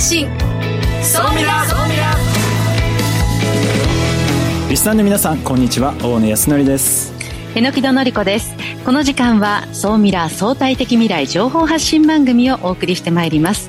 [0.00, 0.26] 発信。
[1.02, 2.16] 総ミラ総ミラ
[4.70, 5.94] リスナーの皆さんこんにちは。
[6.02, 7.12] 大野康則です。
[7.54, 8.54] 榎木戸のり子です。
[8.86, 13.68] この時間は総ミラー相対的未来情報発信番組をお送りしてまいります。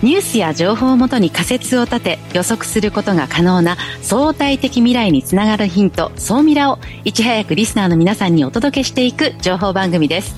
[0.00, 10.36] ニュースや情報をもとに仮説を立て予測することが可能な相対的未来につながるヒント総ミラをいち早くリスナーの皆さんにお届けしていく情報番組です。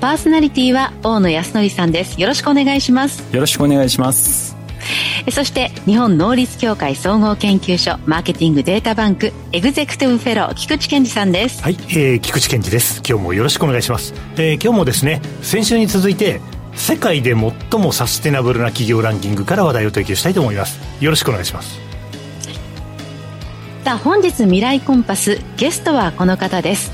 [0.00, 2.20] パーソナリティは大野康則さんです。
[2.20, 3.24] よろしくお願いします。
[3.34, 4.57] よろしくお願いします
[5.30, 11.62] そして日本能率協会総合研究所マーケティングデータバンクエグゼクティブフェロー菊池健二さんです。
[11.62, 13.02] はい、えー、菊池健二です。
[13.06, 16.40] 今日もよろしくお願いします、えー、今日もですね先週に続いて
[16.74, 20.78] 世界で最もサステナブルな企業ランキングから話題を提供したいと思います。
[21.00, 21.78] よろしくお願いします。
[23.84, 26.92] さあ本日未来コンパスゲストはこの方です。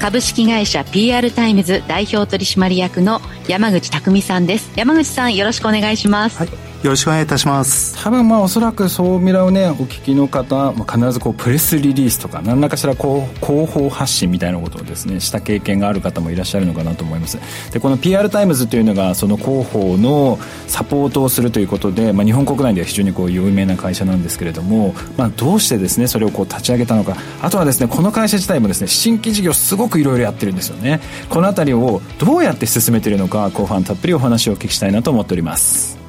[0.00, 4.70] 株式会社 PR タイムズ代表取締役の山口匠さんです。
[4.76, 7.96] 山口さんよろしくお願いします、はいよろしくお願いいたします。
[8.02, 17.38] 多分まあおそらくそう未来をねお聞きの方、まあ、必ずこうプレスリリースとか何らかしらこう広報発信みたいなことをですねした経験がある方もいらっしゃるのかなと思います。
[17.72, 27.16] でこの PR タイムズというのがその広報のサポートをするということで、まあ、日本国内では非常にこう有名な会社なんですけれども、まあ、どうしてですねそれをこう立ち上げたのか。
[27.42, 31.00] あとはですねこの会社自体もですね新規事業すごくいろいろやってるんですよね。
[31.30, 36.05] この辺りをどうやって進めているのか後半たっぷりお話をお聞きしたいなと思っております。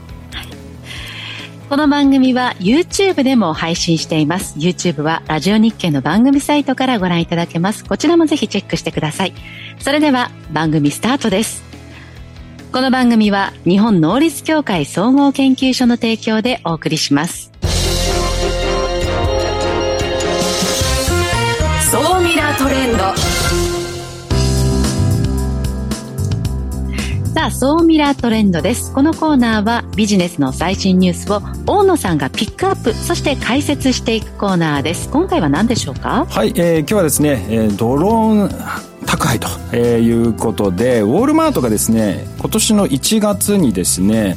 [1.70, 4.58] この番組は YouTube でも配信しています。
[4.58, 7.84] YouTube はラジオ日経の番組サイトからご覧いただけます。
[7.84, 9.34] こちらもぜひチェックしてください。
[9.80, 11.66] それでは番組スタートです。
[12.72, 17.52] この番組は日本能率協会総合研究所の提供でお送りします。
[21.92, 23.27] 総ミラートレンド。
[27.38, 28.92] さあ、総ミラートレンドです。
[28.92, 35.08] このコーナーはビジネスの最新ニュースを大野さんがピックアップ、そして解説していくコーナーです。
[35.12, 36.26] 今回は何でしょうか？
[36.28, 44.36] はい、えー、今日はですね、えー、ドローン宅配と、えー、いうことで、ウォールマートがですね、今年の1月にですね、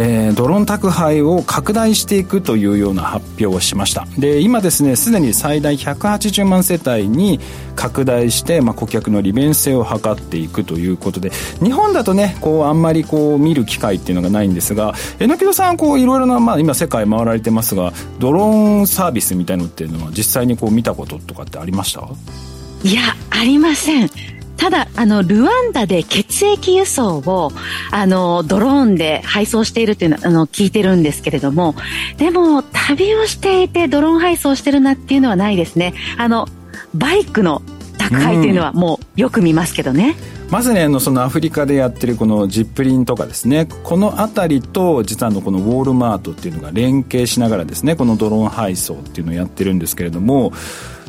[0.00, 4.06] えー、ドローン宅配を拡大していくというような発表をしました。
[4.16, 7.40] で今ですねすでに最大180万世帯に
[7.74, 22.08] 拡大して、まあ、顧客の利便性を図っていくということで日本だとねこうあんまりこう見る機会っていうのがないんですが榎戸さんこういろいろな、まあ、今世界回られてますがドローンサービスみたいのっていうのは実際にこう見たこととかってありました？
[22.84, 24.37] いやありません。
[24.58, 27.52] ただ、あの、ルワンダで血液輸送を、
[27.90, 31.74] あの、ドローンで配送しているというのあの、聞いてるんですけれども、
[32.18, 35.94] でも、旅をしていてドローン配送してるなっていうのはないですね。
[36.18, 36.48] あの、
[36.92, 37.62] バイクの
[37.98, 40.16] 宅配というのはもうよく見ますけどね。
[40.50, 50.52] まずねあのそのアフリカでやってるこのジップリンとかですねこの辺りと実はのこのウォールマートっていうのが連携しながらですねこのドローン配送っていうのをやってるんですけれども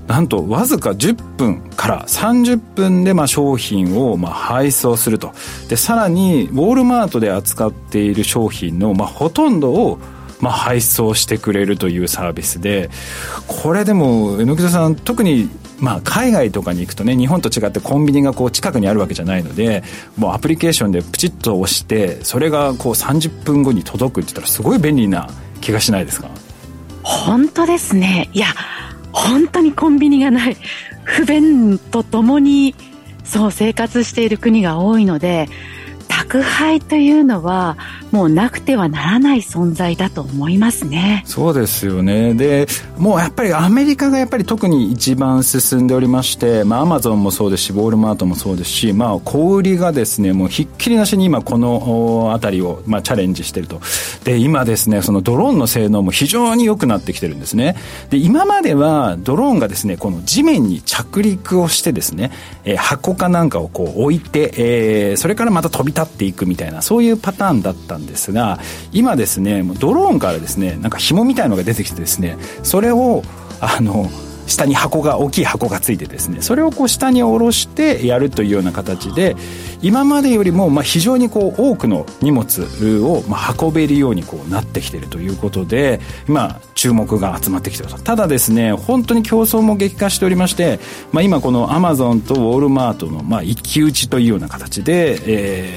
[0.10, 5.34] なんとわずか10分から30分でまあ商品をまあ配送すると。
[5.70, 10.00] でさらにウォールマートで扱っている商品のまあほとんどを
[10.42, 12.90] まあ配送してくれるというサービスで。
[13.46, 15.48] これでも榎田さん特に
[15.80, 19.84] まあ海外とかに行くとね日本と違ってコンビニがこう近くにあるわけじゃないので
[20.18, 25.30] もうアプリケーションでプチッと押してそれがこう30分後に届くって言ったらすごい便利な
[25.62, 26.30] 気がしないですか？
[27.04, 28.30] 本当ですね。
[28.34, 28.48] いや
[29.12, 30.58] 本当にコンビニがない
[31.04, 32.76] 不便とともに
[33.24, 35.48] そう生活している国が多いので
[36.08, 37.78] 宅配というのは
[38.12, 41.24] もうなくてはならない存在だと思いますね。
[41.26, 42.34] そうですよね。
[42.34, 53.82] でもうやっぱりアメリカがやっぱり特に一番進んでおりましてまあアマゾンもそうですしウォールマートもそうですしまあ小売りがですねもうひっきりなしに今この辺りを、まあ、チャレンジしてると。
[54.24, 57.76] で今ですねそのドローンの性能も非常に良くなってきてるんですね。
[58.10, 62.32] で今まではドローンがですねこの地面に着陸をしてですね、
[62.66, 68.60] えー、箱かなんかをこう置いて、えー、それからまた飛び立っていくみたいなそういうパターンだったんですが
[68.92, 73.24] 今ですねドローンからですねなんか紐みたいのが出てきてですねそれを
[73.62, 74.10] あの
[74.50, 79.36] 下に箱が大きい箱がついてですねそれをこう下に下ろしてやるというような形で
[79.82, 82.64] 今までよりもまあ非常にこう多くの荷物
[83.04, 90.80] をまあ運べるようにこうなってきているということで今注目が集まってきているとただですね本当に競争も激化しておりまして、
[91.12, 95.20] まあ、今このアマゾンとウォールマートのまあ一騎打ちというような形で、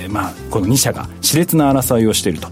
[0.05, 2.49] えー、まあこの2社が熾烈な争いをしていると。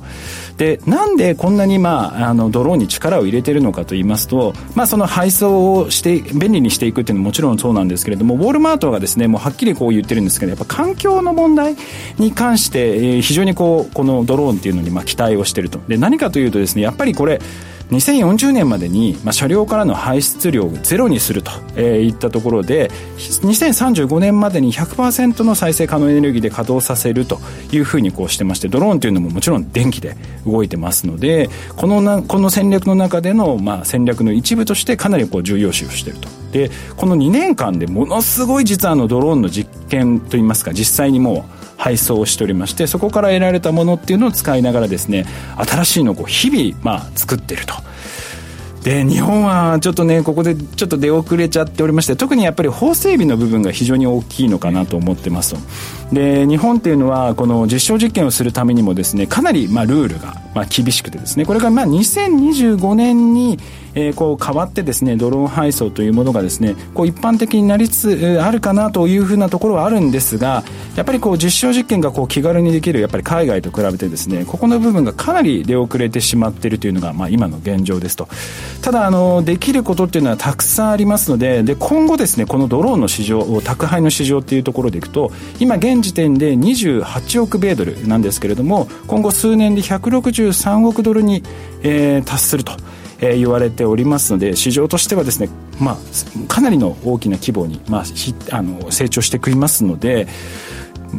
[0.61, 11.77] でなんでこんなに、まあ、あのドローンに力を入れてるのかと言いますと、まあ、その配送をして便利にしていくっていうのももちろんそうなんですけれどもウォールマートがですねもうはっきりこう言ってるんですけどやっぱ環境の問題
[12.19, 15.81] に関して、えー、非常にこうこのドローンっていうのにまあ期待をしてると。
[15.89, 17.41] で何かというとですねやっぱりこれ
[17.91, 22.89] 2040年までに、まあ、車両からの排出量をゼロにすると、えー、いったところで
[23.19, 27.41] 2035年までに100%の再生可能エネルギーで稼働させると
[27.73, 30.17] いうふうにこうしてましてドローンというのももちろん電気で
[30.47, 36.29] 動いてますのでこのなこの戦略の中での、まあ、戦略の一部としてかなりこう重要視をしていると。
[36.53, 45.25] でこの2年間でものすごい実はあのドローンの実験といいますか実際にもう配送をしておりましてそこから得られたものっていうのを使いながらですね
[45.57, 47.75] 新しいのをこう日々まあ作ってると。
[48.83, 55.55] で日本はちょっとねここでちょっと出遅れちゃっておりまして特にやっぱり法整備の部分が非常に大きいのかなと思ってます
[56.13, 63.59] で日本っていうのはこの実証実験をするためにもですねかなりまあルールがまあ厳しくてですねこれがまあ2025年に
[63.95, 70.63] えー、こう変わってですねドローン配送というものがですねこう一般的になりつつあるかなというふうなところはあるんですが
[70.97, 78.29] やっぱりこう実証実験がこう気軽にできるやっぱり海外と比べてですねここの部分がかなり出遅れてしまっているというのが、まあ、今の現状ですと。
[78.83, 91.43] ただあのできることっていうのはたくさんありますのでで今後ですねこのドローンの市場宅配の市場っていうところでいくと今現時点で28億米ドルなんですけれども今後数年で163億ドルに、
[91.83, 92.73] えー、達すると。
[93.23, 95.97] えー、言われておりますので市場としてはですね、まあ、
[96.49, 98.05] かなりの大きな規模に、まあ、
[98.51, 100.27] あの成長してくりますので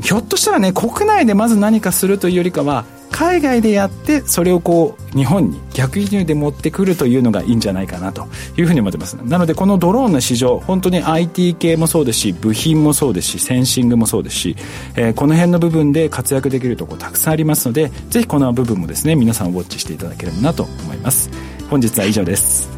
[0.02, 8.28] ひょっとしたらね国内でまず何かするというよりかは海外でやってそれをこう日本に逆輸入で持ってくるというのがいいんじゃないかなと
[8.58, 9.14] いうふうに思ってます。
[9.16, 14.56] なのでこのドローンの市場本当に IT 系もそうですし部品もそうですしセンシングもそうですし、
[14.96, 21.30] えー、この辺の部分で活躍できるところたくさんありますのでぜひこの部分もですね皆さんウォッチしていただければなと思います。
[21.70, 22.70] 本日は以上です。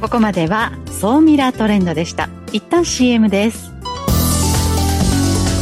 [0.00, 2.28] ここまでは総ミラートレンドでした。
[2.52, 3.72] 一旦 CM です。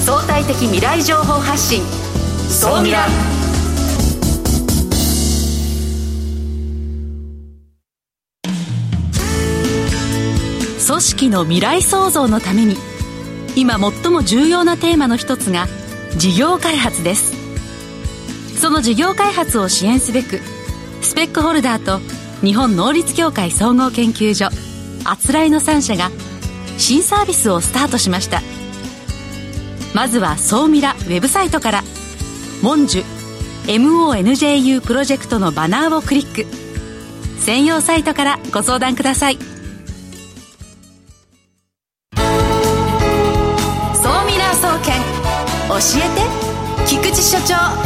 [0.04, 1.82] 相対的未来情報発信。
[2.48, 3.06] 総ミラ
[10.92, 12.76] 組織の未来創造のために
[13.56, 15.66] 今最も重要なテーマの一つが
[16.18, 17.32] 事業開発です。
[18.60, 20.40] その事業開発を支援すべく
[21.00, 21.98] スペックホルダーと
[22.44, 24.50] 日本能率協会総合研究所
[25.04, 26.10] あつらいの3社が
[26.76, 28.42] 新サービスをスタートしました。
[29.94, 31.84] まずは総ミラウェブサイトから
[32.60, 33.04] 「モンジュ
[33.64, 36.46] MONJU プロジェクト」のバナーをクリック。
[37.40, 39.51] 専用サイトからご相談ください。
[47.44, 47.82] 長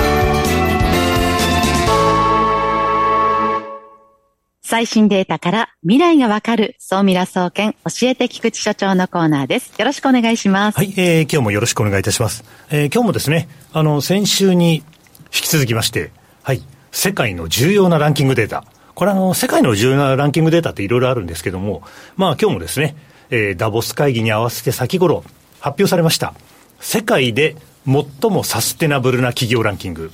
[4.69, 9.73] 最新データから未来がわかる総ミラ総研教えて菊池所長のコーナーです。
[9.79, 10.77] よろしくお願いします。
[10.77, 12.43] はい、えー、今日もよろしくお願いいたします。
[12.71, 14.83] えー、今日もですね、あの、先週に引
[15.31, 16.11] き続きまして、
[16.43, 18.65] はい、世界の重要なランキングデータ。
[18.97, 21.83] これあの、世界の重要なランキングデータっていろいろあるんですけども、
[22.17, 22.97] まあ今日もですね、
[23.31, 25.23] えー、ダボス会議に合わせて先頃
[25.61, 26.35] 発表されました。
[26.81, 27.55] 世界で
[27.87, 30.11] 最もサステナブルな企業ランキング。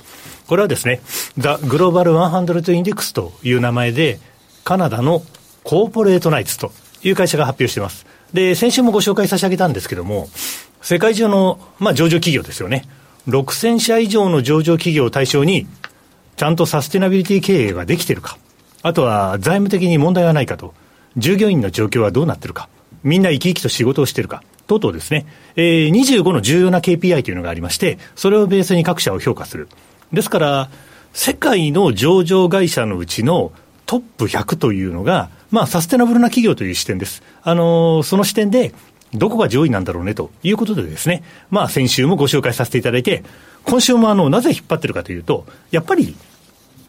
[0.47, 1.01] これはですね、
[1.37, 4.19] ザ・グローバル100インデックスという名前で、
[4.63, 5.23] カナダの
[5.63, 6.71] コーポレートナイツと
[7.03, 8.05] いう会社が発表しています。
[8.33, 10.29] で、先週もご紹介差し上げたんですけども、
[10.81, 12.85] 世界中の、まあ、上場企業ですよね。
[13.27, 15.67] 6000社以上の上場企業を対象に、
[16.35, 18.37] ちゃんとサステナビリティ経営ができているか、
[18.81, 20.73] あとは財務的に問題はないかと、
[21.15, 22.69] 従業員の状況はどうなっているか、
[23.03, 29.67] みんな生き生きと仕事をしているか、等々ですね、えー、25の重要な KPI というのがありまして、それをベースに各社を評価する。
[30.11, 30.69] ですから、
[31.13, 33.51] 世界の上場会社のうちの
[33.85, 37.21] トップ100というのが、まあ、サステナブルな企業という視点です。
[37.43, 38.73] あのー、その視点で、
[39.13, 43.23] どこが上位なんだろうねということでですね、まあ、先週もご紹介させていただいて、
[43.63, 46.15] 今週もあの、なぜ引っ張ってるかというと、やっぱり、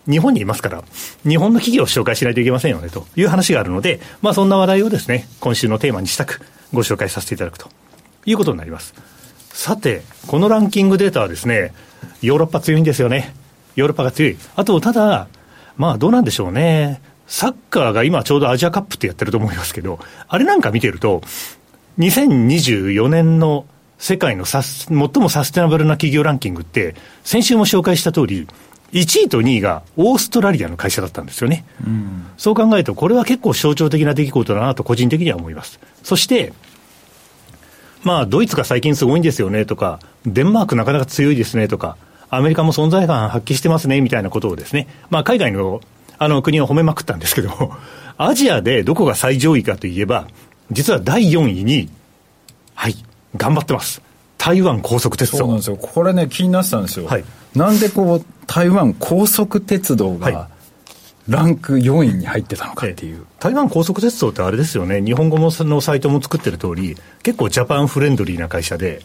[0.08, 0.82] 日本にいますから、
[1.26, 6.42] 日本の企業を紹介しないといけませんよねという話があるので、まあそんな話題をですね、今週のテーマにしたく
[6.74, 7.68] ご紹介させていただくと
[8.26, 8.94] いうことになります。
[9.50, 11.72] さて、このランキングデータはですね、
[12.20, 13.34] ヨーロッパ強いんですよね。
[13.76, 14.36] ヨーロッパが強い。
[14.56, 15.28] あと、ただ、
[15.76, 17.00] まあどうなんでしょうね。
[17.26, 21.22] サッカーが今ちょうどアジアカップってやってると思いますけど、あれなんか見てると、
[21.98, 23.66] 2024年の
[23.98, 28.46] 世界の最もサステナブルな企業ランキングって、先週も紹介した通り、
[28.92, 31.64] 1位と2位がオーストラリアの会社だったんですよね。
[31.84, 35.80] うん、そう考えると、これは結構象徴的な出来事だなと個人的には思います。
[36.02, 36.52] そして、
[38.04, 41.96] まあ、ドイツが最近すごいんですよねとか、デンマークなかなか強いですねとか、
[42.30, 45.80] アメリカも存在感発揮してますね、みたいなことをですね、まあ、海外の
[46.16, 47.74] あの国を褒めまくったんですけども、
[48.18, 50.28] アジアでどこが最上位かといえば、
[50.70, 51.88] 実は第4位に、
[52.74, 52.96] はい、
[53.36, 54.00] 頑張ってます。
[54.44, 55.38] 台湾高速鉄道。
[55.38, 55.76] そうなんですよ。
[55.78, 57.06] これね、気になってたんですよ。
[57.06, 57.24] はい、
[57.54, 60.48] なんでこう、台湾高速鉄道が、
[61.26, 69.00] ランク4位に入ってたのかっていう、台湾高速鉄道ってあれですよね、日本語のサイトも作ってる通り、結構ジャパンフレンドリーな会社で、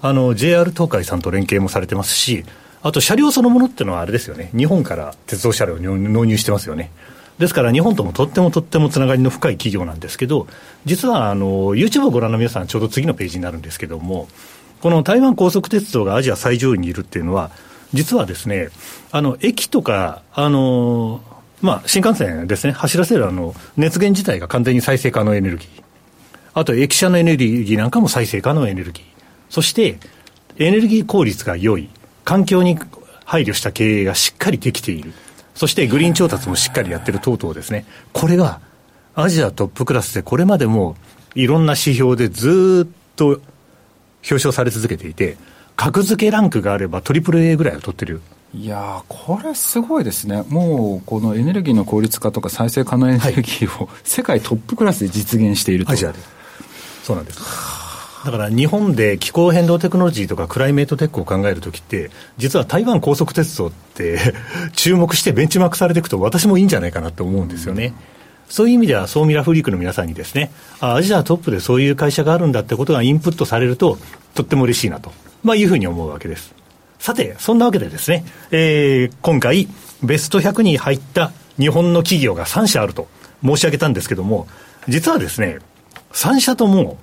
[0.00, 2.44] あの JR 東海さんと連携もされてますし、
[2.80, 6.92] あと車両そのものっていうのはあれですよね、日本から鉄道車両を納入してますよね。
[7.38, 10.46] ですから日本ともとってもとってもつながりの深い企業なんですけど、
[10.84, 14.28] 実はあの YouTube をご覧の皆さん、ちょうど次のページになるんですけども、
[14.84, 17.50] この台湾高速鉄道がアジア最上位にいるっていうのは、
[17.94, 18.68] 実はですね、
[19.12, 21.22] あの駅とか、あの
[21.62, 25.82] まあ、新幹線ですね、走らせるあの熱源自体が完全に再生可能エネルギー、
[26.52, 29.04] あと駅舎のエネルギーなんかも再生可能エネルギー、
[29.48, 29.98] そして
[30.58, 31.88] エネルギー効率が良い、
[32.26, 32.78] 環境に
[33.24, 35.14] 配慮した経営がしっかりできている。
[35.54, 37.86] そしてグリーン調達もしっかりやってる等々ですね。
[38.12, 38.60] これが
[39.14, 40.94] アジアトップクラスでこれまでも
[41.34, 43.40] いろんな指標でずっと
[44.30, 45.36] 表彰され続けていて、
[45.76, 48.20] 格付けランクがあればトリプル A ぐらいを取ってる。
[48.54, 50.44] いやこれすごいですね。
[50.48, 55.92] もう、このエネルギーの効率化とか再生可能エネルギーを、世界トップクラスで実現していると。
[55.92, 56.18] アジアで。
[57.02, 57.40] そうなんです。
[58.24, 64.34] だから日本で気候変動テクノロジーとかクライメートテックを考えるときって、実は台湾高速鉄道って
[64.72, 67.92] 注目してベンチマークされていくと、私もいいんじゃないかなと思うんですよね。
[68.48, 73.98] そういう意味では、ソーミラフリークの皆さんにですね、アジアトップでそういう会社があるんだってことがインプットされると、
[74.34, 76.54] とっても嬉しいなと、まあ、いうふうに思うわけです。
[76.98, 79.68] さて、そんなわけでですね、えー、今回、
[80.02, 83.08] ベスト100に入った日本の企業が3社あると
[83.44, 84.46] 申し上げたんですけども、
[84.88, 85.58] 実はですね、
[86.12, 86.98] 3社とも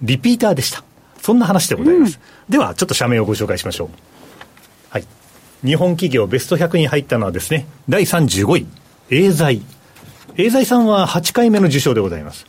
[0.00, 0.82] リピーターでした。
[1.20, 2.18] そんな話でございます。
[2.48, 3.88] うん、では、ちょっと社名をご紹介しましょう。
[4.90, 5.04] はい。
[5.64, 8.66] 日本企業ベスト100に入ったのはですね、第35位、
[9.10, 9.62] エーザイ。
[10.36, 12.46] エーザイさんは8回目の受賞でございます。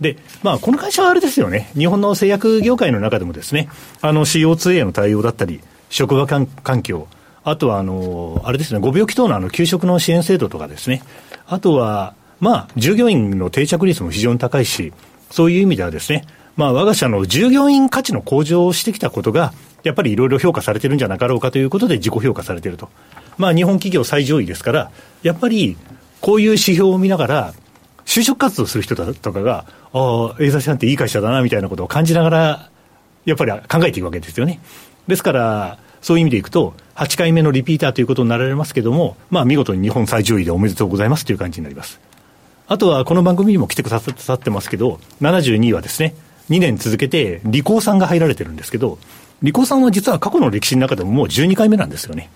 [0.00, 1.70] で、まあ、この会社はあれですよね。
[1.74, 3.68] 日本の製薬業界の中でもですね、
[4.00, 6.46] あの CO2 への対応だったり、職場環
[6.82, 7.06] 境、
[7.44, 11.02] あとは、あの、あれですね、ご病気等のあの、給食の支援制度とかですね、
[11.46, 14.92] あとは、まあ、従業員の定着率も非常に高いし、
[15.30, 16.24] そういう意味ではですね、
[16.56, 19.52] まあ、我が社の従業員価値の向上をしてきたことが、
[19.82, 22.88] やっぱりいろいろ評価されてるんじゃなかろうかということで自己評価されてると。
[23.36, 24.90] まあ、日本企業最上位ですから、
[25.22, 25.76] やっぱり、
[26.22, 27.54] こういう指標を見ながら、
[28.06, 32.70] 就職活動する人だとかが、ああ、エーザシさんていい会社だな、みたいなことを感じながら、
[33.24, 34.60] やっぱり考えていくわけですよね。
[35.08, 42.00] ですから、そういう意味でいくと、8回目のリピーターということになられますけれども、まあ、見事に日本最上位でおめでとうございますという感じになります。
[42.68, 46.14] あとは、この番組にも来てくださってますけど、72位はですね、
[46.50, 48.98] 2年続けて、リコーさんが入られてるんですけど、
[49.42, 52.30] リコーさんは実は過去の歴史の中でももう12回目なんですよね。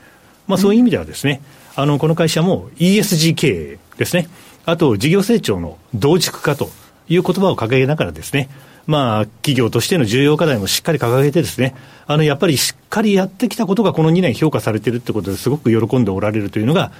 [0.49, 1.40] まあそういう意味ではですね、
[1.76, 4.28] あの、この会社も ESG 経営ですね。
[4.64, 6.71] あと、事業成長の同軸化と
[7.09, 8.49] いう言葉を掲げながらですね、
[8.87, 11.75] まあ、企業としての重要課題もしっかり掲げてですね、
[12.06, 16.92] あの、やっぱりしっかりやってきたことがこの2年評価されてるってことですごく喜んでおられるというのが、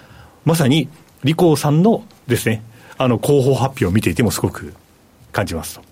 [0.45, 0.89] まさに、
[1.25, 2.63] リコーさんのですね、
[2.99, 4.75] あの、広報発表を見ていてもすごく
[5.33, 5.83] 感じますと。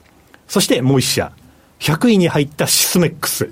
[0.46, 1.32] そしてもう一社、
[1.80, 3.50] 100位に入ったシスメックス。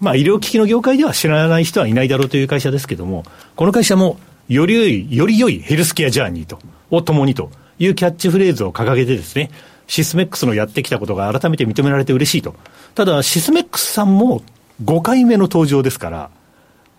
[0.00, 3.24] まあ、医療機器の業界では知らない人はいないだろうという会社ですけども、
[3.54, 6.58] この会社も、より良い、より良いヘルスケアジャーニーと、
[6.90, 9.50] を共にというキャッチフレーズを掲げてですね、
[9.86, 12.54] シスメックスのやってきたことが改めて認められて嬉しいと。
[12.94, 14.42] ただ、シスメックスさんも
[14.84, 16.30] 5回目の登場ですから、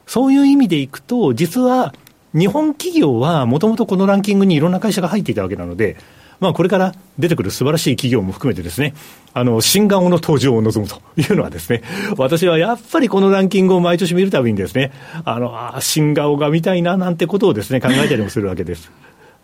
[0.06, 1.94] そういう意味でいくと、実は
[2.34, 5.98] 日本企業はもともとこのランキングにいろんな会社が入っていたわけなので、
[6.40, 8.94] まあ、これから出てくる素晴らしい企業も含めてですね、
[9.34, 11.84] あの、新顔の登場を望むというのはですね、
[12.18, 14.92] 私はやっぱりこのランキングを毎年見るたびにですね、
[15.26, 18.92] あの、あ新顔が見たいななんてことをですね、考えたりもするわけです。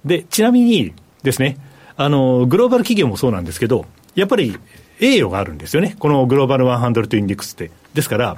[0.05, 0.93] で、ちなみに
[1.23, 1.57] ですね、
[1.97, 4.57] あの、グローバル企業もそうなんですけど、やっぱり
[4.99, 5.95] 栄誉があるんですよね。
[5.99, 7.71] このグローバル100インデックスって。
[7.93, 8.37] ですから、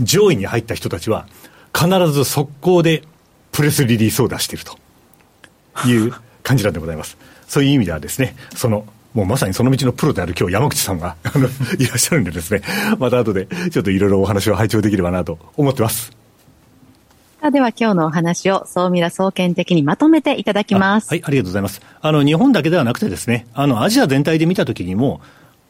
[0.00, 1.26] 上位に入った人たちは、
[1.76, 3.02] 必ず速攻で
[3.52, 4.78] プレスリリースを出していると
[5.88, 7.16] いう感じなんでございます。
[7.48, 11.16] そういう意味ではですね、その、もうまさにその道のプロである今日山口さんが
[11.78, 12.62] いらっしゃるんでですね、
[12.98, 16.12] また後でちょっといろいろお話を拝聴できればなと思ってます。
[17.52, 21.10] では今日のお話を総ミラ総研的にまとめていただきます。
[21.10, 21.82] はい、ありがとうございます。
[22.00, 25.20] あの、日本だけではなくてですね、あの、アジア全体で見たときにも、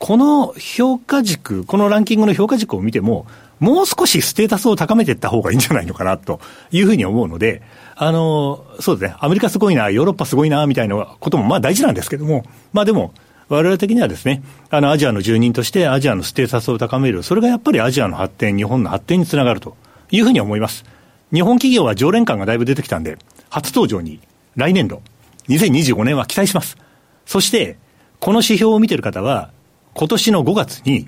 [0.04, 3.24] この評価軸、このランキングの評価軸を見ても、
[3.58, 6.40] もう少しステータスを高めていった方がいいんじゃないのかなと
[6.72, 7.62] いうふうに思うので、
[7.96, 12.44] あの、そうですね、アメリカすごいな、ヨーロッパすごいな、みたいなこともまあ大事なんですけども、
[12.74, 13.14] まあでも、
[13.48, 19.74] 我々的にはですね、あの、アジアの住人としてアジアのステータスを高める、それがやっぱりアジアの発展、日本の発展につながると
[20.10, 20.84] いうふうに思います。
[21.32, 23.16] 日本企業は常連感がだいぶ出てきたんで、
[23.48, 24.20] 初登場に
[24.54, 25.00] 来年度、
[25.48, 26.76] 2025年は期待します。
[27.24, 27.78] そして、
[28.20, 29.48] この指標を見てる方は、
[29.94, 31.06] 今年の5月に、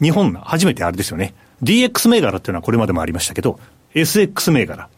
[0.00, 1.34] 日本初めてあれですよね。
[1.62, 3.58] DX 銘柄っていうのはこれまでもありましたけど、
[3.94, 4.88] SX 銘柄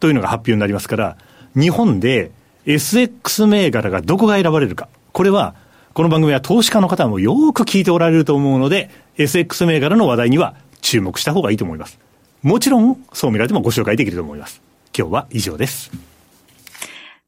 [0.00, 1.16] というのが発表になりますから、
[1.54, 2.30] 日本で
[2.66, 4.88] SX 銘柄がどこが選ばれるか。
[5.12, 5.54] これは、
[5.92, 11.98] この番組は投資家の方もよく聞いておられると思うので、SX 銘柄の話題には注目した方がいいと思います。
[12.42, 14.60] もちろん、そう見られてもご紹介できると思います。
[14.96, 15.92] 今日は以上です。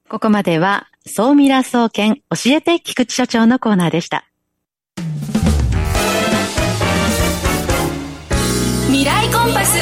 [0.09, 4.25] ここまでは、総ミラ総研教えて菊池所長のコーナーでした。
[9.51, 9.79] ンパス。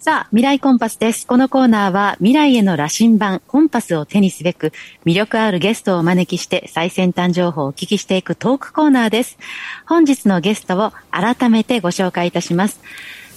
[0.00, 1.26] さあ、未来コンパスです。
[1.26, 4.72] このコーナーは未来への羅針盤、コンパスを手にすべく、
[5.04, 9.38] 魅力あるゲストをお招きして最先端情報をお聞きしていくトークコーナーです。
[9.86, 12.80] 本日のゲストを改めてご紹介いたします。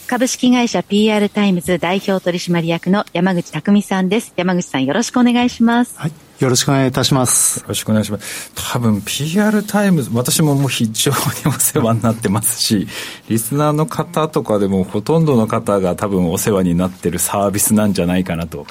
[0.07, 4.33] 株式会社 PR タイムズ代表取締役の山口匠さんです。
[4.35, 5.97] 山口さんよろしくお願いします。
[5.97, 6.30] はい。
[6.41, 7.59] よろしくお願いいたします。
[7.59, 8.51] よろしくお願いします。
[8.55, 12.87] 多分 PR タイムズ、私ももう非常にお世話になってますし、
[13.29, 18.65] リスナーの方とかでもほとんどの方が多分お世話になってるサービスなんじゃないかなと。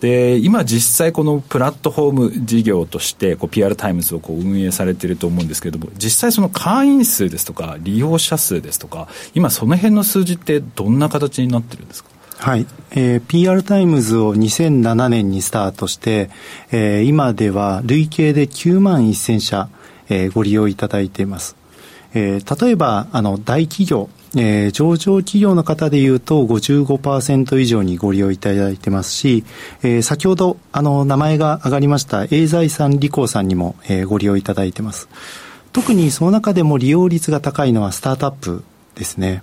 [0.00, 12.13] で、今実際このプラットフォーム事業としてこう PR タイムズをこう運営されてると思うんですけれども、実際その会員数ですとか利用者数ですとか、今その辺の数字ってどんな形になってるんですか？
[12.38, 16.30] はい、えー、PR タイムズを2007年にスタートして、
[16.70, 19.68] えー、今では累計で9万1000社、
[20.08, 21.56] えー、ご利用いただいています。
[22.12, 29.44] えー、例えばあの大企業、えー、上場企業の方でいうと55%以上にご利用いただいてますし、
[29.82, 35.08] えー、先ほどあの名前が上がりましたエーザイさんリコーさんにも、えー、ご利用いただいてます。
[35.72, 38.62] 特にその中でも利用率が高いのはスタートアップ
[38.94, 39.42] ですね。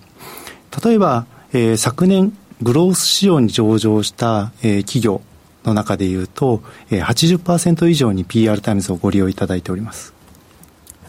[0.83, 2.31] 例えば、えー、昨年
[2.61, 5.21] グロース市場に上場した、えー、企業
[5.63, 10.13] の中でいうと、えー、80%以上に PR タイムズをご利用いただいております。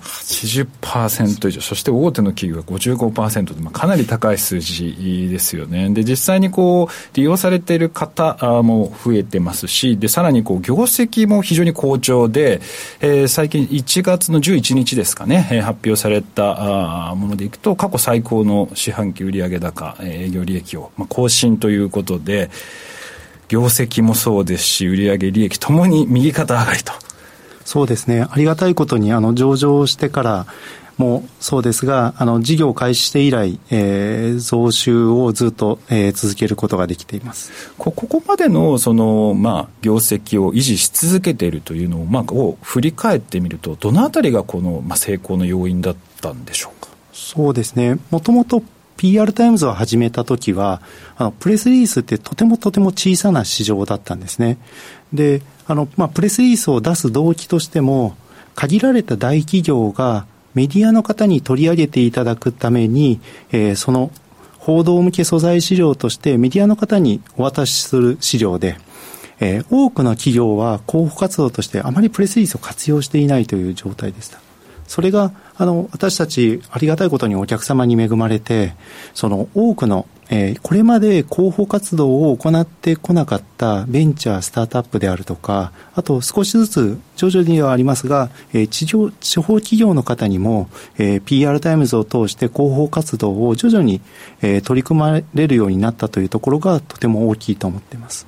[0.02, 5.90] 80%以上、そして大手の企業が55%で、まあ、かなり高い数字ですよね。
[5.90, 12.60] で、実際にこう、利用されている方も増えてますし、で、さらにこう、業績も非常に好調で、
[13.00, 22.50] えー、最近1月の11日ですかね、え、発表されたものでいくと、過去最高の四半期売上高、営業利益を、まあ、更新ということで、
[23.48, 27.11] 業績もそうですし、売上利益ともに右肩上がりと。
[27.64, 28.26] そうですね。
[28.30, 30.46] ありがたいことに、あの、上場してから
[30.98, 37.50] もそうですが、あの、事業を開始して以来、えー、増収をずっと、えー、続けることができています。
[37.78, 46.90] ここまでの、その、まあ、業績を維持し続けているというのを、まあ、を振り返ってみると、どのあたりがこの、まあ、成功の要因だったんでしょうか？
[47.12, 47.98] そうですね。
[48.10, 48.62] もともと
[48.96, 50.82] PR タイムズを始めた時は、
[51.16, 54.58] あの、プレスリリースってとてもとても小さな市場だったんですね。
[55.12, 58.16] で、あの、まあ、プレスリリースを出す動機としても、
[58.54, 63.20] 限られた大企業がメディアの方に取り上げていただくために、
[63.50, 64.10] えー、その
[64.58, 68.76] 報道向け素材資料としてメディアの方にお渡しする資料で、
[69.40, 74.38] えー、多くの企業は広報活動としてあまりプレスリリースを活用していないという状態でした。
[74.92, 78.74] それが、あの、私たちありがたいことにお客様に恵まれて、
[79.14, 94.00] その多くのえー、これまで広報活動を行ってこなかったベンチャー、スタートアップであるとか、あと少しずつ徐々にはありますが、えー、地上地方企業の方にも、えー、PR タイムズを通して広報活動を徐々に、
[94.40, 98.26] えー、取り組まれるようになったというところがとても大きいと思っています。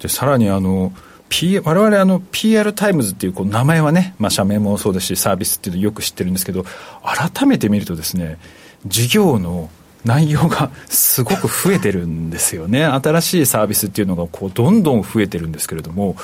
[0.00, 0.92] でさらにあの
[1.30, 6.66] P、我々あの PR タイムズっていうこう名前はね、まあ、社名もそうですしサービスっていうのよく知ってるんですけど
[7.02, 8.38] 改めて見るとですね
[8.84, 9.70] 事業の
[10.04, 12.84] 内容がすごく増えてるんですよね。
[12.84, 16.16] 新しいサービスっていうのがこうどんどん増えてるんですけれども、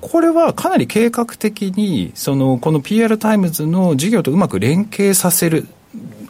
[0.00, 5.66] これはかなり計画的に、その、この PR タイムズの事業とうまく連携させる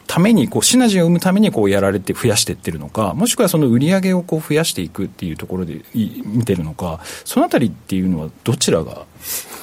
[0.09, 9.05] ために、こう、シナジーを生むためにこうやられて増やしていってるのか、もしくはその売り上げをこう増やしていくっていうところで見てるのか、そのあたりっていうのはどちらが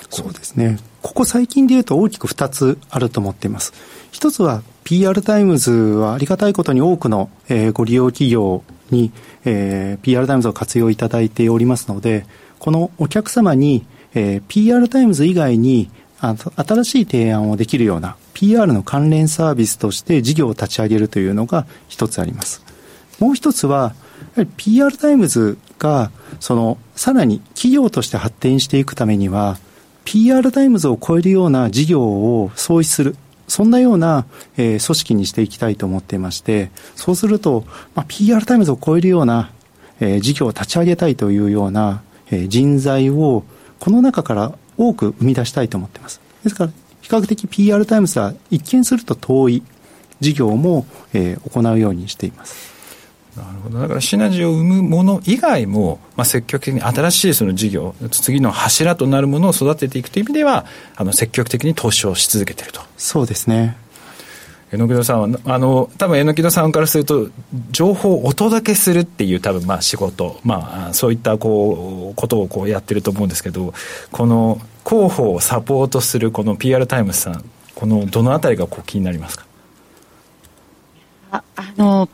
[0.08, 0.78] そうですね。
[1.02, 3.72] ここ最近で言うと大きく2つあると思っています。
[4.12, 9.10] 一つは PR タイムズはありがたいことに多くの、えー、ご利用企業に、
[9.44, 12.24] えー、PR タイムズを活用いただいておりますので、
[12.60, 22.62] このお客様に、えー、PR タイムズ以外にあ新しい提案をできるような PR の関連サービスとして事業を立ち上げるというのが一つあります。
[23.18, 23.94] もう一つは、
[24.36, 29.56] は PR タイムズが、その、さらに企業として発展していくためには、
[30.04, 33.16] PR タイムズを超えるような事業を創出する。
[33.48, 34.26] そんなような、
[34.58, 39.50] えー、組織にしていきたいと思っていまして、そうすると、まあ、PR タイムズを超えるような、
[40.00, 43.44] えー、事業を立ち上げたいというような、えー、人材を
[43.80, 46.20] この中から多く生み出したいと思っています。
[46.44, 46.72] ですから、
[47.06, 49.62] 比較的 PR タイムズは一見すると遠い
[50.18, 52.74] 事業も、えー、行うようにしています。
[53.36, 53.78] なるほど。
[53.78, 60.66] だからシナジーを生むもの以外も、まあ、積極的に新しいその事業次の柱となるものを育てていくという意味では
[60.96, 62.80] あの積極的に投資をし続けていると。
[62.96, 63.76] そうですね
[64.76, 67.28] 榎戸さんはあの多分榎戸さんからすると
[67.70, 73.74] 情報をお届けするっていう多分まあ仕事、まあ、そういったこうことをこうやってると思うんですけど
[74.12, 79.46] この広報をサポートするこの PR タイムズさんこのどのあたりがこう気になりますか？
[81.30, 82.08] ああの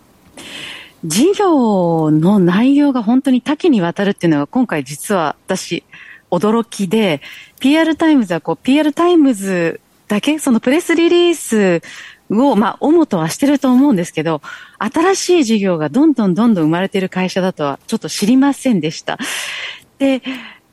[1.05, 5.85] 事業の内容が本当に多岐にわたるっていうのが今回実は私
[6.33, 7.21] 驚きで、
[7.61, 9.82] PR タイムズはこう PR タイムズ
[10.13, 11.81] だけ、そのプレスリリース
[12.29, 14.43] を、まあ、主とはしてると思うんですけど、
[14.79, 19.19] 新しい事業がどんどんどんどん生まれてる会社だとはちょっと知りませんでした。
[19.99, 20.21] で、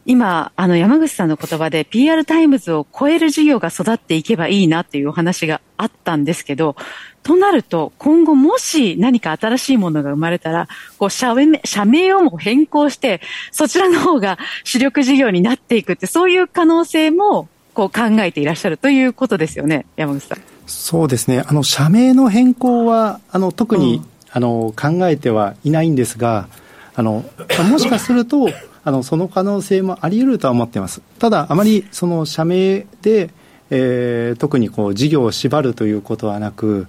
[0.06, 6.76] 今、あの、山口さんの言葉で PR タイムズを超える事業が育っていけばいいなっていうお話があったんですけど、
[7.24, 13.22] となると、今後もし何か新しいものが生まれたら、こう社名、社名をも変更して、
[13.54, 17.48] そちらの方が主力事業になっていくって、そういう可能性も、
[17.80, 20.40] こう考えていらっしゃるということですよね、山口さん。
[20.68, 21.46] そうですね。
[21.48, 26.50] あの、社名の変更は、あの、特に、うん、あの、考えてはいないんですが、
[26.94, 27.24] あの、
[27.72, 28.50] もしかすると、
[28.84, 31.02] あの、その可能性もあり得るとは思っています。
[31.20, 33.30] ただ、あまり、その社名で、
[33.70, 36.88] えー、特にこう事業を縛るということはなく、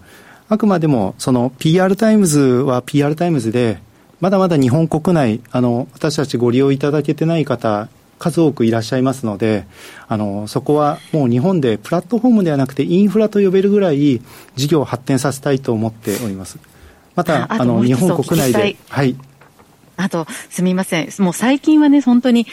[0.49, 3.79] あくまでもその PR タイムズは PR タイムズで、
[4.19, 7.89] まだまだ日本国内、あの、私たちご利用いただけてない方、
[8.21, 9.67] 数多くいらっしゃいますので、
[10.07, 14.21] あの、そこはもう日本でプラットフォームではなくてインフラと呼べるぐらい
[14.55, 16.59] 事業を発展させたいと思っております。
[17.17, 19.17] また、あの、日本国内で、はい。
[19.97, 21.09] あと、すみません。
[21.19, 22.47] もう最近はね、本当に、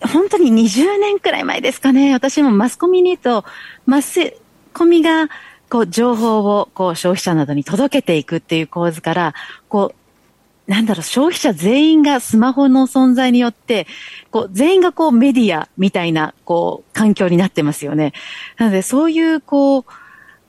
[0.00, 3.44] 本当に20年くらい前ですかね、私もマスコミにと、
[3.86, 4.34] マス
[4.74, 5.28] コミが、
[5.70, 9.34] こう、情報を、こう、消費者などに届けていくっていう構図から、
[9.68, 10.01] こう、
[10.66, 13.86] なんだろう、消費者全員がスマホの存在によって、
[14.30, 18.12] こう、全員がこう、メディアみたいな、こう、環境になってますよね。
[18.58, 19.84] なので、そういう、こう、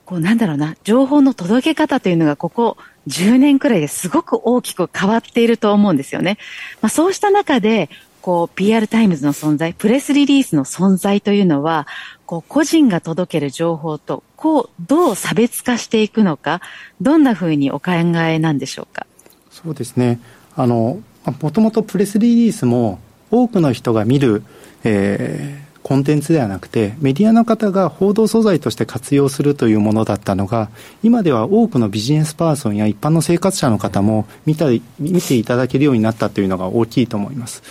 [0.04, 2.76] こう、なんだろうな、情報の届け方というのが、ここ、
[3.08, 6.38] 10年くらいですごく大きく変わっていると思うんですよね。
[6.80, 7.90] まあ、そうした中で、
[8.22, 11.86] こう、PR タイムズの存在、プレスリリースの存在というのは、
[12.24, 16.62] こう、個人が届ける情報と、こう、どう差別化していくのか、
[17.00, 17.92] どんなふうにお考
[18.26, 19.06] えなんでしょうか？
[19.54, 20.18] そうですね。
[20.56, 21.00] あの、
[21.40, 22.98] もともとプレスリリースも
[23.30, 24.42] 多くの人が見る、
[24.82, 30.70] えー、コンテンツではなくて、メディアの方が報道素材として活用するというものだったのが、
[31.04, 34.66] 今では多くのビジネスパーソンや一般の生活者の方も見た
[34.98, 37.62] 見ていただけるようになったというのが大きいと思います。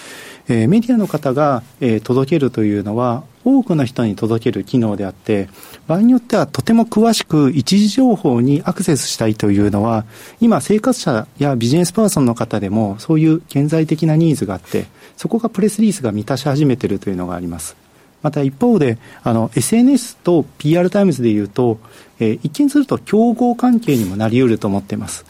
[0.47, 5.49] えー、メディアの方が、えー、届けるというのは、多くの人に届ける機能であって、
[5.87, 10.05] 場合によってはとても詳しく一時情報にアクセスしたいというのは、
[10.39, 14.85] 今生活者やビジネスパーソンの方でもそういう顕在的なニーズがあって、
[15.17, 17.75] そこがプレスリリースが満たし始めているというのがあります。
[18.21, 21.79] また一方で、あの、SNS と PR タイムズでいうと、
[22.19, 25.25] えー、一見すると競合関係にもなり得ると思っています。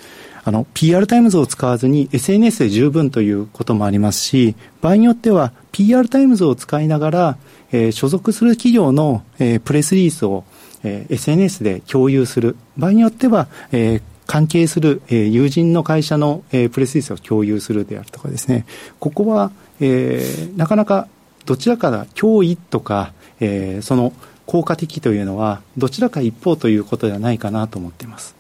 [0.46, 7.38] あの、PR タイムズを使わずに SNS で十分ということもありますし、場合によっては PR タイムズを使いながら、
[7.74, 10.46] えー、所属する企業の、えー、プレスリリースを、
[10.84, 12.56] えー、SNS で共有する。
[12.78, 18.66] 場合によっては、えー、関係する、えー、友人の会社の、えー、プレスリリースを共有するであるとかですね。
[19.00, 21.08] ここは、えー、なかなか
[21.46, 24.14] どちらかが脅威とか、えー、その
[24.46, 28.36] 効果的というのは、どちらか一方ということではないかなと思っています。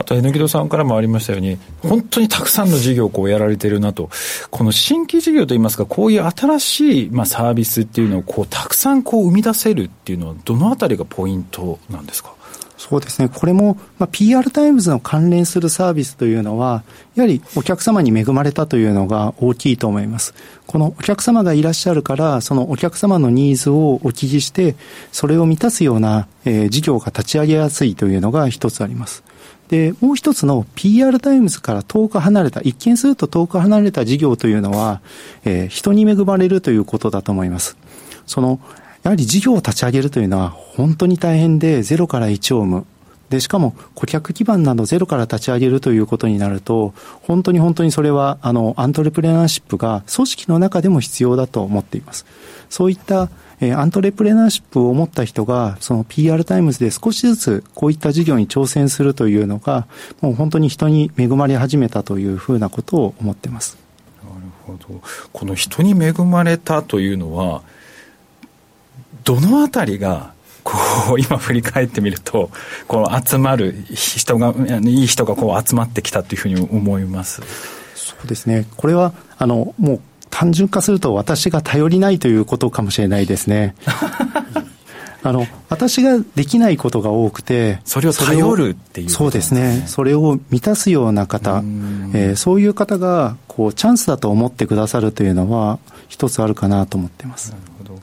[0.00, 4.08] あと、榎戸さんからもありましたように、本当にたくさんの事業をこうやられてるなと、
[4.50, 12.34] この新規事業といいますか、こういう新しい、まあ、サービスっていうのをこうたくさんこう生み出せるっていうのは、どのあたりがポイントなんですか？
[12.78, 13.28] そうですね。
[13.28, 16.82] これも、まあ、PR タイムズの関連するサービスというのは、
[17.14, 20.32] やはりお客様に恵まれたというのが大きいと思います。
[20.66, 24.76] このお客様がいらっしゃるから、そのお客様のニーズをお聞きして、
[25.12, 29.24] それを満たすような、えー、事業が立ち上げやすいというのが一つあります。
[29.70, 35.00] で、もう一つの PR タイムズから遠く離れた、一見すると遠く離れた事業というのは、
[35.44, 37.76] えー、人に恵まれるということだと思います。
[38.26, 38.58] その、
[39.04, 42.86] やはり事業を立ち上げるというのは本当に大変で、ゼロから1を生む。
[43.30, 52.26] で、しかも顧客基盤などゼロから立ち上げるということになると、本当に本当にそれは、あの、アントレプレナーシップが組織の中でも必要だと思っています。
[52.68, 53.30] そういった
[53.62, 59.86] えー、アントレプレナーシップを持った人が、その PR タイムズで少しずつこういった事業に挑戦するというのが、
[60.22, 63.76] もう本当に人に恵まれ始めたというふうなことを思ってます。
[64.24, 65.02] なるほど。
[65.32, 67.62] この人に恵まれたというのは、
[69.24, 70.32] どのあたりが
[71.06, 72.50] こう今振り返ってみると
[72.86, 77.42] こう集まる人がいい人がこう集まってきたというふうに思います
[77.94, 83.74] そうですねこれはあのもう単純化すると私が頼りないということかもしれないですね。
[85.22, 89.84] あの、私ができないことが多くて、それを頼るっていう、ね、そうですね。
[89.86, 91.62] それを満たすような方、
[92.14, 95.78] えー、そういう方が、こう、チャンスだと思ってくださるというのは、
[96.08, 97.50] 一つあるかなと思ってます。
[97.50, 98.00] なるほど。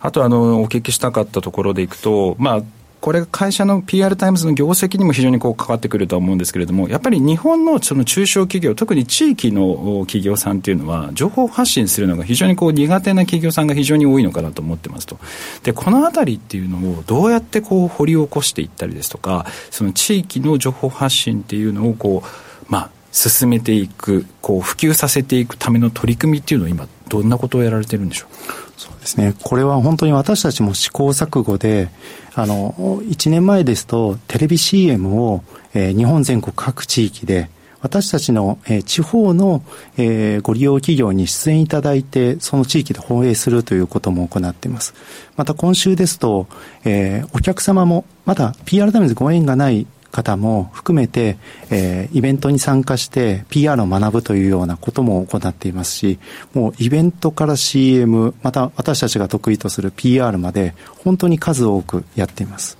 [0.00, 2.62] あと、あの、お聞きしたかったところでいくと、まあ、
[3.00, 15.18] これ、会社の PR タイムズの業績にも非常にこう関わってくるとは思うんですけれども、やっぱり日本のその中小企業、特に地域の企業さんっていうのは、情報発信するのが非常にこう苦手な企業さんが非常に多いのかなと思ってますと。
[15.62, 28.67] で、このあたりっていうのをどうやってこう掘り起こしていったりですとか、その地域の情報発信っていうのをこう、まあ、進めていく、こう普及させていくための取り組みっていうのは今、どんなことをやられてるんでしょう？
[28.78, 29.34] そうですね。
[29.42, 31.90] これは本当に私たちも試行錯誤で、
[32.36, 35.42] あの、1年前ですと、テレビ CM を、
[35.74, 39.64] えー、日本全国各地域で、私たちの、えー、地方の、
[39.96, 44.94] えー、ご利用企業に出演いただいて、その地域で放映するということも行っています。
[45.36, 46.46] また今週ですと、
[46.84, 51.38] えー、お客様も、まだ PR タイムズご縁がない方も含めて、
[51.70, 56.18] えー、イベントに参加して PR を学ぶというようなことも行っていますし、
[56.54, 62.78] もうイベントから CM、また私たちが得意とする PR まで本当に数多くやっています。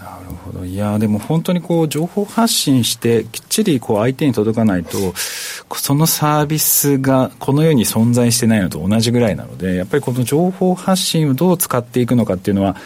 [0.00, 0.64] なるほど。
[0.64, 5.12] いや、でも本当にこう、情報発信して、きっちりこう、相手に届かないと、
[5.76, 12.76] そのサービスがこの世に存在してないのと同じぐらいなので、やっぱりこの情報発信をどう使っていくのかっていうのは、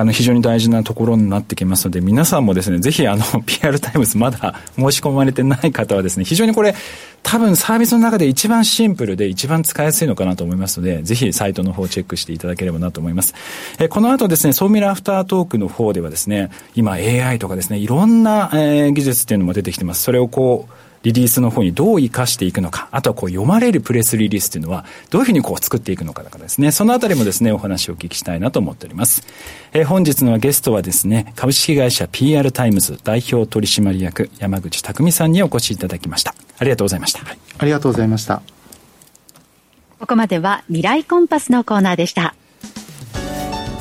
[0.00, 6.74] あの、非常に大事なところになってきますので、皆さんもですね、ぜひあの、PR タイムズまだ申し込まれてない方はですね、非常にこれ、
[7.22, 13.34] 多分サービスの中で一番シンプルで一番使いやすいのかなと思いますので、ぜひサイトの方をチェックしていただければなと思います。
[13.78, 20.02] えこの後ですね、ソーミラアフタートークの方ではですね、今 AI とかですね、いろんな、えー、技術っていうのも出てきてます。
[20.02, 20.73] それをこう、
[21.04, 29.22] リリースの方にどう生かしていくのか、あとはこう読まれるプレスリリースというのは、どういうふうにこう作っていくのかだからですね、そのあたりもですね、お話をお聞きしたいなと思っております。
[29.74, 36.34] えー、本日のゲストはですね、株式会社 PR タイムズ代表取締役山口拓己さんにお越しいただきました。
[36.58, 37.20] ありがとうございました。
[37.20, 38.40] はい、ありがとうございました。
[40.00, 42.34] ここまでは未来コンパスのコーナーでした。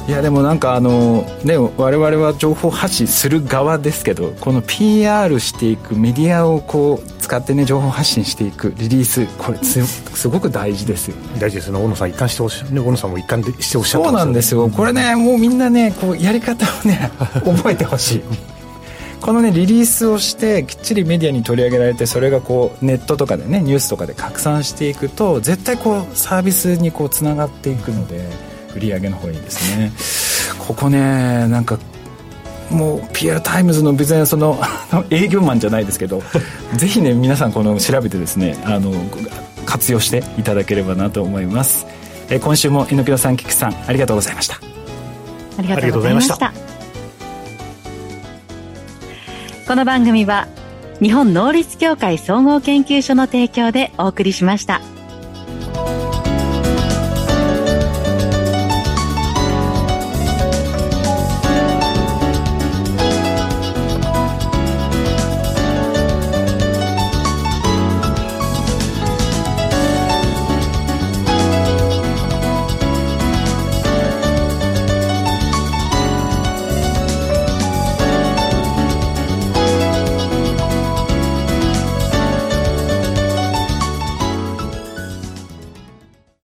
[0.06, 11.80] いやでもなんかあのね我々は情報発信する側ですけどこの PR していくメディアをこう使ってね情報発信していくリリースこれすごく大事ですよ、ね、大事ですね。
[11.80, 14.54] 大野さん一貫しておっしゃね大野さんも一貫しておっしゃってそうなんです。
[14.54, 17.10] よこれねもうみんなねこうやり方をね
[17.46, 18.22] 覚えてほしい
[19.22, 28.53] このねリリースをしてきっちりメディアに取り上げられてそれがこうネットとかでねニュースとかで拡散していくと絶対こうサービスにこうつながっていくので。
[28.76, 29.92] 売り上げの方にですね。
[30.60, 31.78] ここねなんか
[32.70, 34.60] もう PR タイムズの別にその
[35.10, 36.24] 営業マンじゃないですけど
[36.76, 38.94] ぜひね皆さんこの調べてですねあの
[39.66, 41.86] 活用していただければなと思います。
[42.30, 44.60] え今週も猪木さん菊さんありがとうございました。
[45.58, 46.54] ありがとうございました。
[49.68, 50.48] この番組は
[51.02, 54.93] 日本能率協会総合研究所の提供でお送りしました。